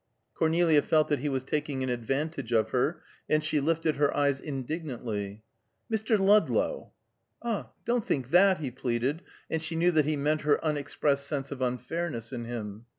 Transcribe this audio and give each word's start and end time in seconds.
Cornelia 0.33 0.81
felt 0.81 1.09
that 1.09 1.19
he 1.19 1.29
was 1.29 1.43
taking 1.43 1.83
an 1.83 1.89
advantage 1.89 2.51
of 2.51 2.71
her, 2.71 3.03
and 3.29 3.43
she 3.43 3.59
lifted 3.59 3.97
her 3.97 4.11
eyes 4.17 4.41
indignantly. 4.41 5.43
"Mr. 5.93 6.17
Ludlow!" 6.17 6.91
"Ah! 7.43 7.69
Don't 7.85 8.03
think 8.03 8.31
that," 8.31 8.57
he 8.57 8.71
pleaded, 8.71 9.21
and 9.47 9.61
she 9.61 9.75
knew 9.75 9.91
that 9.91 10.05
he 10.05 10.15
meant 10.17 10.41
her 10.41 10.63
unexpressed 10.65 11.27
sense 11.27 11.51
of 11.51 11.61
unfairness 11.61 12.33
in 12.33 12.45
him. 12.45 12.87